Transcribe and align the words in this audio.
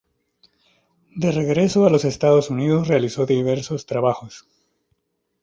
De 1.15 1.31
regreso 1.31 1.85
a 1.85 1.91
los 1.91 2.05
Estados 2.05 2.49
Unidos 2.49 2.87
realizó 2.87 3.27
diversos 3.27 3.85
trabajos. 3.85 4.47